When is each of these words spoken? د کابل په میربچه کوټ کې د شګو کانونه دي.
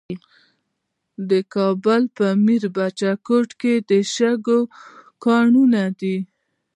د 1.29 1.31
کابل 1.53 2.01
په 2.17 2.27
میربچه 2.45 3.11
کوټ 3.27 3.49
کې 3.61 3.73
د 3.89 3.91
شګو 4.13 4.59
کانونه 5.25 5.81
دي. 5.99 6.17